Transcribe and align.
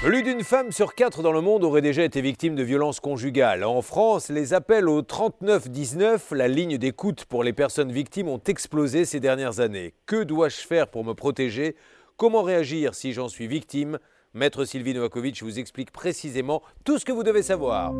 Plus 0.00 0.22
d'une 0.22 0.44
femme 0.44 0.70
sur 0.70 0.94
quatre 0.94 1.22
dans 1.22 1.32
le 1.32 1.40
monde 1.40 1.64
aurait 1.64 1.82
déjà 1.82 2.04
été 2.04 2.20
victime 2.20 2.54
de 2.54 2.62
violences 2.62 3.00
conjugales. 3.00 3.64
En 3.64 3.82
France, 3.82 4.28
les 4.28 4.54
appels 4.54 4.88
au 4.88 5.02
3919, 5.02 6.30
la 6.30 6.46
ligne 6.46 6.78
d'écoute 6.78 7.24
pour 7.24 7.42
les 7.42 7.52
personnes 7.52 7.90
victimes, 7.90 8.28
ont 8.28 8.40
explosé 8.46 9.04
ces 9.04 9.18
dernières 9.18 9.58
années. 9.58 9.94
Que 10.06 10.22
dois-je 10.22 10.58
faire 10.58 10.86
pour 10.86 11.04
me 11.04 11.14
protéger? 11.14 11.74
Comment 12.16 12.42
réagir 12.42 12.94
si 12.94 13.12
j'en 13.12 13.28
suis 13.28 13.48
victime? 13.48 13.98
Maître 14.34 14.64
Sylvie 14.64 14.94
Novakovic 14.94 15.42
vous 15.42 15.58
explique 15.58 15.90
précisément 15.90 16.62
tout 16.84 17.00
ce 17.00 17.04
que 17.04 17.10
vous 17.10 17.24
devez 17.24 17.42
savoir. 17.42 17.92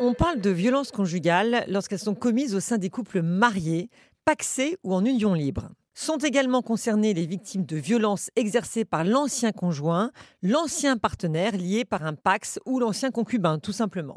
On 0.00 0.12
parle 0.12 0.42
de 0.42 0.50
violences 0.50 0.90
conjugales 0.92 1.64
lorsqu'elles 1.68 2.00
sont 2.00 2.14
commises 2.14 2.54
au 2.54 2.60
sein 2.60 2.76
des 2.76 2.90
couples 2.90 3.22
mariés, 3.22 3.88
paxés 4.26 4.76
ou 4.84 4.92
en 4.92 5.02
union 5.06 5.32
libre. 5.32 5.70
Sont 5.94 6.16
également 6.16 6.62
concernées 6.62 7.12
les 7.12 7.26
victimes 7.26 7.66
de 7.66 7.76
violences 7.76 8.30
exercées 8.34 8.86
par 8.86 9.04
l'ancien 9.04 9.52
conjoint, 9.52 10.10
l'ancien 10.42 10.96
partenaire 10.96 11.54
lié 11.54 11.84
par 11.84 12.06
un 12.06 12.14
pax 12.14 12.58
ou 12.64 12.78
l'ancien 12.80 13.10
concubin, 13.10 13.58
tout 13.58 13.72
simplement. 13.72 14.16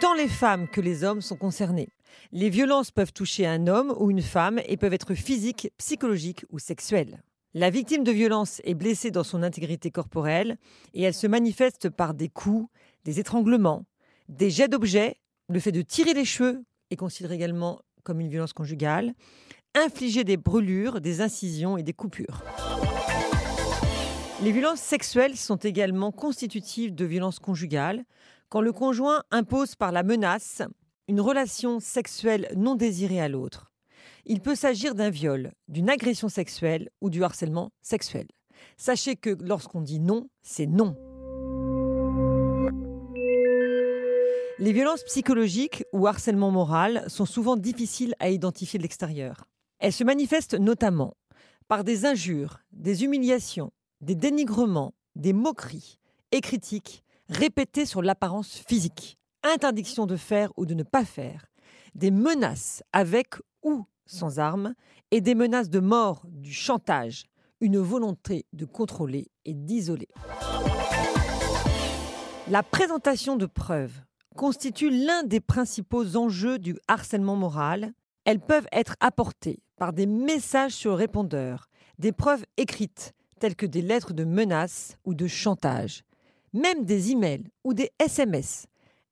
Tant 0.00 0.14
les 0.14 0.26
femmes 0.26 0.66
que 0.66 0.80
les 0.80 1.04
hommes 1.04 1.20
sont 1.20 1.36
concernés. 1.36 1.88
Les 2.32 2.50
violences 2.50 2.90
peuvent 2.90 3.12
toucher 3.12 3.46
un 3.46 3.68
homme 3.68 3.94
ou 4.00 4.10
une 4.10 4.22
femme 4.22 4.60
et 4.66 4.76
peuvent 4.76 4.92
être 4.92 5.14
physiques, 5.14 5.70
psychologiques 5.78 6.44
ou 6.50 6.58
sexuelles. 6.58 7.22
La 7.54 7.70
victime 7.70 8.02
de 8.02 8.10
violence 8.10 8.60
est 8.64 8.74
blessée 8.74 9.12
dans 9.12 9.24
son 9.24 9.44
intégrité 9.44 9.92
corporelle 9.92 10.58
et 10.94 11.02
elle 11.02 11.14
se 11.14 11.28
manifeste 11.28 11.90
par 11.90 12.12
des 12.12 12.28
coups, 12.28 12.68
des 13.04 13.20
étranglements, 13.20 13.84
des 14.28 14.50
jets 14.50 14.68
d'objets, 14.68 15.20
le 15.48 15.60
fait 15.60 15.72
de 15.72 15.82
tirer 15.82 16.14
les 16.14 16.24
cheveux 16.24 16.64
est 16.90 16.96
considéré 16.96 17.36
également 17.36 17.80
comme 18.02 18.20
une 18.20 18.28
violence 18.28 18.52
conjugale, 18.52 19.14
infliger 19.74 20.24
des 20.24 20.36
brûlures, 20.36 21.00
des 21.00 21.20
incisions 21.20 21.76
et 21.76 21.82
des 21.82 21.92
coupures. 21.92 22.42
Les 24.42 24.52
violences 24.52 24.80
sexuelles 24.80 25.36
sont 25.36 25.56
également 25.56 26.10
constitutives 26.10 26.94
de 26.94 27.04
violences 27.04 27.38
conjugales 27.38 28.04
quand 28.48 28.60
le 28.60 28.72
conjoint 28.72 29.22
impose 29.30 29.76
par 29.76 29.92
la 29.92 30.02
menace 30.02 30.62
une 31.08 31.20
relation 31.20 31.80
sexuelle 31.80 32.48
non 32.56 32.74
désirée 32.74 33.20
à 33.20 33.28
l'autre. 33.28 33.72
Il 34.24 34.40
peut 34.40 34.54
s'agir 34.54 34.94
d'un 34.94 35.10
viol, 35.10 35.52
d'une 35.68 35.90
agression 35.90 36.28
sexuelle 36.28 36.90
ou 37.00 37.10
du 37.10 37.24
harcèlement 37.24 37.70
sexuel. 37.82 38.26
Sachez 38.76 39.16
que 39.16 39.36
lorsqu'on 39.40 39.80
dit 39.80 40.00
non, 40.00 40.28
c'est 40.42 40.66
non. 40.66 40.96
Les 44.62 44.72
violences 44.72 45.02
psychologiques 45.02 45.82
ou 45.92 46.06
harcèlement 46.06 46.52
moral 46.52 47.02
sont 47.08 47.26
souvent 47.26 47.56
difficiles 47.56 48.14
à 48.20 48.30
identifier 48.30 48.78
de 48.78 48.84
l'extérieur. 48.84 49.48
Elles 49.80 49.92
se 49.92 50.04
manifestent 50.04 50.54
notamment 50.54 51.16
par 51.66 51.82
des 51.82 52.06
injures, 52.06 52.60
des 52.70 53.02
humiliations, 53.02 53.72
des 54.02 54.14
dénigrements, 54.14 54.94
des 55.16 55.32
moqueries 55.32 55.98
et 56.30 56.40
critiques 56.40 57.02
répétées 57.28 57.86
sur 57.86 58.02
l'apparence 58.02 58.62
physique, 58.68 59.18
interdiction 59.42 60.06
de 60.06 60.14
faire 60.14 60.52
ou 60.56 60.64
de 60.64 60.74
ne 60.74 60.84
pas 60.84 61.04
faire, 61.04 61.46
des 61.96 62.12
menaces 62.12 62.84
avec 62.92 63.34
ou 63.64 63.84
sans 64.06 64.38
armes 64.38 64.74
et 65.10 65.20
des 65.20 65.34
menaces 65.34 65.70
de 65.70 65.80
mort, 65.80 66.22
du 66.28 66.52
chantage, 66.52 67.24
une 67.60 67.78
volonté 67.78 68.46
de 68.52 68.64
contrôler 68.64 69.26
et 69.44 69.54
d'isoler. 69.54 70.06
La 72.48 72.62
présentation 72.62 73.34
de 73.34 73.46
preuves 73.46 74.04
constituent 74.36 74.90
l'un 74.90 75.22
des 75.22 75.40
principaux 75.40 76.16
enjeux 76.16 76.58
du 76.58 76.76
harcèlement 76.88 77.36
moral. 77.36 77.92
Elles 78.24 78.40
peuvent 78.40 78.68
être 78.72 78.96
apportées 79.00 79.62
par 79.76 79.92
des 79.92 80.06
messages 80.06 80.72
sur 80.72 80.96
répondeur, 80.96 81.68
des 81.98 82.12
preuves 82.12 82.44
écrites 82.56 83.12
telles 83.40 83.56
que 83.56 83.66
des 83.66 83.82
lettres 83.82 84.12
de 84.12 84.24
menaces 84.24 84.96
ou 85.04 85.14
de 85.14 85.26
chantage, 85.26 86.04
même 86.52 86.84
des 86.84 87.10
emails 87.10 87.50
ou 87.64 87.74
des 87.74 87.90
SMS, 87.98 88.66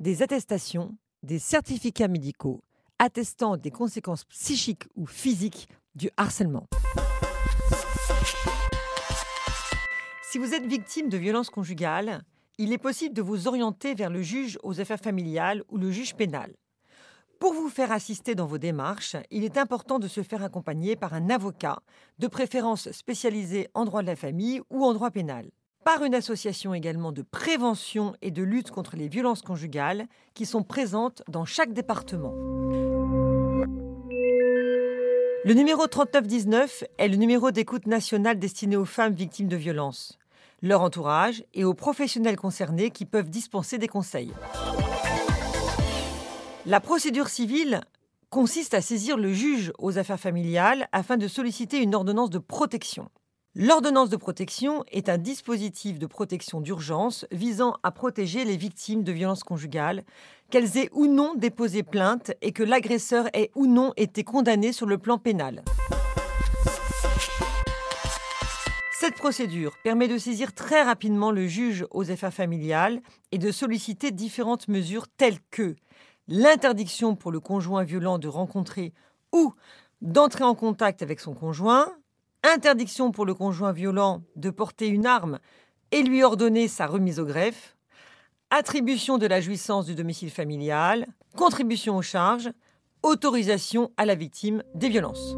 des 0.00 0.22
attestations, 0.22 0.96
des 1.22 1.38
certificats 1.38 2.08
médicaux 2.08 2.60
attestant 2.98 3.56
des 3.56 3.70
conséquences 3.70 4.24
psychiques 4.24 4.84
ou 4.96 5.06
physiques 5.06 5.68
du 5.94 6.10
harcèlement. 6.16 6.66
Si 10.30 10.38
vous 10.38 10.54
êtes 10.54 10.66
victime 10.66 11.08
de 11.08 11.16
violences 11.16 11.50
conjugales, 11.50 12.22
il 12.58 12.72
est 12.72 12.78
possible 12.78 13.14
de 13.14 13.22
vous 13.22 13.48
orienter 13.48 13.94
vers 13.94 14.10
le 14.10 14.22
juge 14.22 14.58
aux 14.62 14.80
affaires 14.80 15.00
familiales 15.00 15.62
ou 15.68 15.76
le 15.76 15.90
juge 15.90 16.14
pénal. 16.14 16.54
Pour 17.38 17.52
vous 17.52 17.68
faire 17.68 17.92
assister 17.92 18.34
dans 18.34 18.46
vos 18.46 18.56
démarches, 18.56 19.16
il 19.30 19.44
est 19.44 19.58
important 19.58 19.98
de 19.98 20.08
se 20.08 20.22
faire 20.22 20.42
accompagner 20.42 20.96
par 20.96 21.12
un 21.12 21.28
avocat, 21.28 21.80
de 22.18 22.28
préférence 22.28 22.90
spécialisé 22.92 23.68
en 23.74 23.84
droit 23.84 24.00
de 24.00 24.06
la 24.06 24.16
famille 24.16 24.62
ou 24.70 24.84
en 24.84 24.94
droit 24.94 25.10
pénal, 25.10 25.50
par 25.84 26.02
une 26.02 26.14
association 26.14 26.72
également 26.72 27.12
de 27.12 27.20
prévention 27.20 28.14
et 28.22 28.30
de 28.30 28.42
lutte 28.42 28.70
contre 28.70 28.96
les 28.96 29.08
violences 29.08 29.42
conjugales 29.42 30.06
qui 30.32 30.46
sont 30.46 30.62
présentes 30.62 31.22
dans 31.28 31.44
chaque 31.44 31.74
département. 31.74 32.32
Le 35.44 35.52
numéro 35.52 35.86
3919 35.86 36.84
est 36.96 37.08
le 37.08 37.16
numéro 37.16 37.50
d'écoute 37.50 37.86
nationale 37.86 38.38
destiné 38.38 38.76
aux 38.76 38.86
femmes 38.86 39.14
victimes 39.14 39.46
de 39.46 39.56
violences 39.56 40.18
leur 40.62 40.82
entourage 40.82 41.44
et 41.54 41.64
aux 41.64 41.74
professionnels 41.74 42.36
concernés 42.36 42.90
qui 42.90 43.04
peuvent 43.04 43.30
dispenser 43.30 43.78
des 43.78 43.88
conseils. 43.88 44.32
La 46.64 46.80
procédure 46.80 47.28
civile 47.28 47.80
consiste 48.30 48.74
à 48.74 48.80
saisir 48.80 49.16
le 49.16 49.32
juge 49.32 49.72
aux 49.78 49.98
affaires 49.98 50.20
familiales 50.20 50.88
afin 50.92 51.16
de 51.16 51.28
solliciter 51.28 51.78
une 51.78 51.94
ordonnance 51.94 52.30
de 52.30 52.38
protection. 52.38 53.08
L'ordonnance 53.58 54.10
de 54.10 54.16
protection 54.16 54.84
est 54.92 55.08
un 55.08 55.16
dispositif 55.16 55.98
de 55.98 56.06
protection 56.06 56.60
d'urgence 56.60 57.24
visant 57.30 57.76
à 57.82 57.90
protéger 57.90 58.44
les 58.44 58.58
victimes 58.58 59.02
de 59.02 59.12
violences 59.12 59.44
conjugales, 59.44 60.04
qu'elles 60.50 60.76
aient 60.76 60.90
ou 60.92 61.06
non 61.06 61.34
déposé 61.34 61.82
plainte 61.82 62.32
et 62.42 62.52
que 62.52 62.62
l'agresseur 62.62 63.28
ait 63.32 63.50
ou 63.54 63.66
non 63.66 63.94
été 63.96 64.24
condamné 64.24 64.72
sur 64.72 64.84
le 64.84 64.98
plan 64.98 65.16
pénal. 65.16 65.64
Cette 69.06 69.18
procédure 69.18 69.76
permet 69.84 70.08
de 70.08 70.18
saisir 70.18 70.52
très 70.52 70.82
rapidement 70.82 71.30
le 71.30 71.46
juge 71.46 71.86
aux 71.92 72.10
affaires 72.10 72.34
familiales 72.34 73.00
et 73.30 73.38
de 73.38 73.52
solliciter 73.52 74.10
différentes 74.10 74.66
mesures 74.66 75.06
telles 75.06 75.38
que 75.52 75.76
l'interdiction 76.26 77.14
pour 77.14 77.30
le 77.30 77.38
conjoint 77.38 77.84
violent 77.84 78.18
de 78.18 78.26
rencontrer 78.26 78.92
ou 79.32 79.54
d'entrer 80.02 80.42
en 80.42 80.56
contact 80.56 81.02
avec 81.02 81.20
son 81.20 81.34
conjoint, 81.34 81.86
interdiction 82.42 83.12
pour 83.12 83.26
le 83.26 83.34
conjoint 83.34 83.70
violent 83.70 84.24
de 84.34 84.50
porter 84.50 84.88
une 84.88 85.06
arme 85.06 85.38
et 85.92 86.02
lui 86.02 86.24
ordonner 86.24 86.66
sa 86.66 86.88
remise 86.88 87.20
au 87.20 87.26
greffe, 87.26 87.76
attribution 88.50 89.18
de 89.18 89.28
la 89.28 89.40
jouissance 89.40 89.86
du 89.86 89.94
domicile 89.94 90.32
familial, 90.32 91.06
contribution 91.36 91.96
aux 91.96 92.02
charges, 92.02 92.50
autorisation 93.04 93.92
à 93.96 94.04
la 94.04 94.16
victime 94.16 94.64
des 94.74 94.88
violences. 94.88 95.36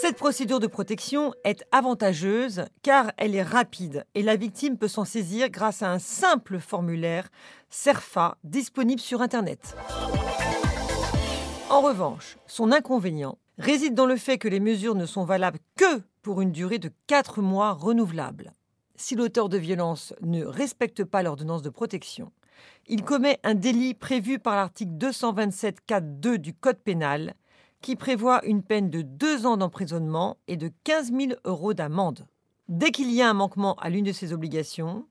Cette 0.00 0.16
procédure 0.16 0.60
de 0.60 0.66
protection 0.66 1.32
est 1.44 1.64
avantageuse 1.72 2.64
car 2.82 3.12
elle 3.16 3.34
est 3.34 3.42
rapide 3.42 4.04
et 4.14 4.22
la 4.22 4.36
victime 4.36 4.76
peut 4.76 4.88
s'en 4.88 5.04
saisir 5.04 5.48
grâce 5.50 5.82
à 5.82 5.90
un 5.90 5.98
simple 5.98 6.58
formulaire 6.58 7.28
CERFA 7.70 8.36
disponible 8.44 9.00
sur 9.00 9.22
Internet. 9.22 9.76
En 11.70 11.80
revanche, 11.80 12.38
son 12.46 12.72
inconvénient 12.72 13.38
réside 13.58 13.94
dans 13.94 14.06
le 14.06 14.16
fait 14.16 14.38
que 14.38 14.48
les 14.48 14.60
mesures 14.60 14.94
ne 14.94 15.06
sont 15.06 15.24
valables 15.24 15.58
que 15.76 16.02
pour 16.22 16.40
une 16.40 16.52
durée 16.52 16.78
de 16.78 16.90
4 17.06 17.40
mois 17.40 17.72
renouvelable. 17.72 18.52
Si 18.96 19.14
l'auteur 19.14 19.48
de 19.48 19.58
violence 19.58 20.14
ne 20.22 20.44
respecte 20.44 21.04
pas 21.04 21.22
l'ordonnance 21.22 21.62
de 21.62 21.70
protection, 21.70 22.32
il 22.86 23.02
commet 23.02 23.38
un 23.42 23.54
délit 23.54 23.94
prévu 23.94 24.38
par 24.38 24.56
l'article 24.56 24.92
227 24.92 25.78
4.2 25.88 26.36
du 26.36 26.54
Code 26.54 26.78
pénal 26.78 27.34
qui 27.84 27.96
prévoit 27.96 28.42
une 28.46 28.62
peine 28.62 28.88
de 28.88 29.02
deux 29.02 29.44
ans 29.44 29.58
d'emprisonnement 29.58 30.38
et 30.48 30.56
de 30.56 30.72
15 30.84 31.12
000 31.12 31.32
euros 31.44 31.74
d'amende. 31.74 32.26
Dès 32.66 32.90
qu'il 32.90 33.12
y 33.12 33.20
a 33.20 33.28
un 33.28 33.34
manquement 33.34 33.74
à 33.74 33.90
l'une 33.90 34.06
de 34.06 34.12
ces 34.12 34.32
obligations, 34.32 35.06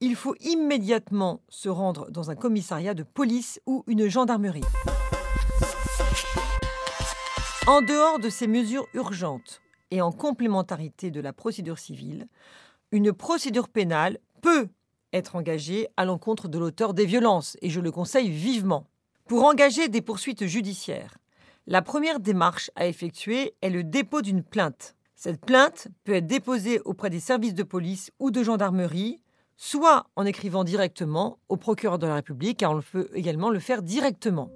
il 0.00 0.16
faut 0.16 0.34
immédiatement 0.40 1.42
se 1.48 1.68
rendre 1.68 2.10
dans 2.10 2.28
un 2.28 2.34
commissariat 2.34 2.94
de 2.94 3.04
police 3.04 3.60
ou 3.66 3.84
une 3.86 4.08
gendarmerie. 4.08 4.64
En 7.68 7.82
dehors 7.82 8.18
de 8.18 8.30
ces 8.30 8.48
mesures 8.48 8.88
urgentes 8.94 9.60
et 9.92 10.02
en 10.02 10.10
complémentarité 10.10 11.12
de 11.12 11.20
la 11.20 11.32
procédure 11.32 11.78
civile, 11.78 12.26
une 12.90 13.12
procédure 13.12 13.68
pénale 13.68 14.18
peut 14.42 14.66
être 15.12 15.36
engagée 15.36 15.86
à 15.96 16.04
l'encontre 16.04 16.48
de 16.48 16.58
l'auteur 16.58 16.94
des 16.94 17.06
violences, 17.06 17.56
et 17.62 17.70
je 17.70 17.78
le 17.78 17.92
conseille 17.92 18.28
vivement. 18.28 18.88
Pour 19.26 19.44
engager 19.44 19.88
des 19.88 20.02
poursuites 20.02 20.46
judiciaires, 20.46 21.16
la 21.68 21.82
première 21.82 22.18
démarche 22.18 22.70
à 22.76 22.86
effectuer 22.86 23.54
est 23.60 23.68
le 23.68 23.84
dépôt 23.84 24.22
d'une 24.22 24.42
plainte. 24.42 24.96
Cette 25.14 25.44
plainte 25.44 25.88
peut 26.04 26.14
être 26.14 26.26
déposée 26.26 26.80
auprès 26.86 27.10
des 27.10 27.20
services 27.20 27.52
de 27.52 27.62
police 27.62 28.10
ou 28.18 28.30
de 28.30 28.42
gendarmerie, 28.42 29.20
soit 29.58 30.06
en 30.16 30.24
écrivant 30.24 30.64
directement 30.64 31.38
au 31.50 31.58
procureur 31.58 31.98
de 31.98 32.06
la 32.06 32.14
République, 32.14 32.60
car 32.60 32.72
on 32.72 32.80
peut 32.80 33.10
également 33.12 33.50
le 33.50 33.58
faire 33.58 33.82
directement. 33.82 34.50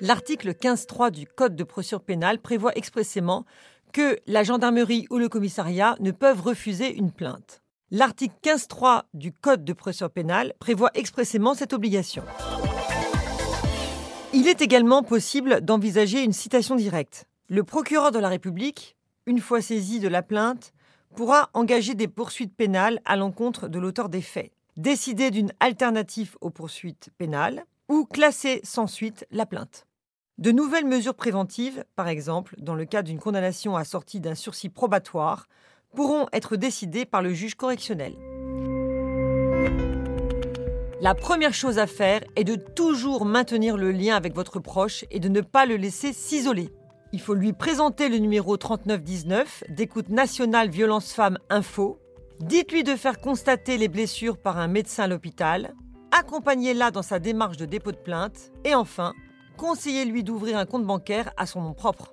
L'article 0.00 0.52
15.3 0.52 1.10
du 1.10 1.26
Code 1.26 1.54
de 1.54 1.64
procédure 1.64 2.00
pénale 2.00 2.40
prévoit 2.40 2.72
expressément 2.76 3.44
que 3.92 4.18
la 4.26 4.42
gendarmerie 4.42 5.06
ou 5.10 5.18
le 5.18 5.28
commissariat 5.28 5.96
ne 6.00 6.12
peuvent 6.12 6.40
refuser 6.40 6.96
une 6.96 7.12
plainte. 7.12 7.60
L'article 7.90 8.36
15.3 8.42 9.02
du 9.12 9.32
Code 9.32 9.66
de 9.66 9.72
procédure 9.74 10.10
pénale 10.10 10.54
prévoit 10.60 10.92
expressément 10.94 11.52
cette 11.52 11.74
obligation. 11.74 12.22
Il 14.34 14.46
est 14.46 14.60
également 14.60 15.02
possible 15.02 15.62
d'envisager 15.62 16.22
une 16.22 16.34
citation 16.34 16.76
directe. 16.76 17.26
Le 17.48 17.64
procureur 17.64 18.10
de 18.10 18.18
la 18.18 18.28
République, 18.28 18.94
une 19.24 19.40
fois 19.40 19.62
saisi 19.62 20.00
de 20.00 20.08
la 20.08 20.22
plainte, 20.22 20.74
pourra 21.16 21.48
engager 21.54 21.94
des 21.94 22.08
poursuites 22.08 22.54
pénales 22.54 23.00
à 23.06 23.16
l'encontre 23.16 23.68
de 23.68 23.78
l'auteur 23.78 24.10
des 24.10 24.20
faits, 24.20 24.52
décider 24.76 25.30
d'une 25.30 25.52
alternative 25.60 26.36
aux 26.42 26.50
poursuites 26.50 27.08
pénales 27.16 27.64
ou 27.88 28.04
classer 28.04 28.60
sans 28.64 28.86
suite 28.86 29.26
la 29.30 29.46
plainte. 29.46 29.86
De 30.36 30.52
nouvelles 30.52 30.86
mesures 30.86 31.14
préventives, 31.14 31.84
par 31.96 32.08
exemple 32.08 32.54
dans 32.58 32.74
le 32.74 32.84
cas 32.84 33.02
d'une 33.02 33.18
condamnation 33.18 33.76
assortie 33.76 34.20
d'un 34.20 34.34
sursis 34.34 34.68
probatoire, 34.68 35.48
pourront 35.94 36.26
être 36.34 36.56
décidées 36.56 37.06
par 37.06 37.22
le 37.22 37.32
juge 37.32 37.54
correctionnel. 37.54 38.14
La 41.00 41.14
première 41.14 41.54
chose 41.54 41.78
à 41.78 41.86
faire 41.86 42.22
est 42.34 42.42
de 42.42 42.56
toujours 42.56 43.24
maintenir 43.24 43.76
le 43.76 43.92
lien 43.92 44.16
avec 44.16 44.34
votre 44.34 44.58
proche 44.58 45.04
et 45.12 45.20
de 45.20 45.28
ne 45.28 45.40
pas 45.40 45.64
le 45.64 45.76
laisser 45.76 46.12
s'isoler. 46.12 46.70
Il 47.12 47.20
faut 47.20 47.34
lui 47.34 47.52
présenter 47.52 48.08
le 48.08 48.18
numéro 48.18 48.56
3919 48.56 49.62
d'écoute 49.68 50.08
nationale 50.08 50.70
violence 50.70 51.12
femmes 51.12 51.38
info. 51.50 52.00
Dites-lui 52.40 52.82
de 52.82 52.96
faire 52.96 53.20
constater 53.20 53.78
les 53.78 53.86
blessures 53.86 54.38
par 54.38 54.58
un 54.58 54.66
médecin 54.66 55.04
à 55.04 55.06
l'hôpital. 55.06 55.72
Accompagnez-la 56.10 56.90
dans 56.90 57.02
sa 57.02 57.20
démarche 57.20 57.58
de 57.58 57.64
dépôt 57.64 57.92
de 57.92 57.96
plainte. 57.96 58.50
Et 58.64 58.74
enfin, 58.74 59.14
conseillez-lui 59.56 60.24
d'ouvrir 60.24 60.58
un 60.58 60.66
compte 60.66 60.84
bancaire 60.84 61.30
à 61.36 61.46
son 61.46 61.62
nom 61.62 61.74
propre. 61.74 62.12